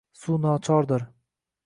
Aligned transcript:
Suv 0.21 0.39
nochordir 0.45 1.05